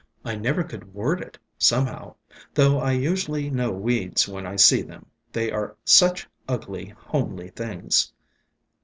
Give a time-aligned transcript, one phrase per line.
[0.25, 2.15] "I never could word it, somehow,
[2.55, 5.05] though I usually know weeds when I see them.
[5.31, 8.11] They are such ugly, homely things."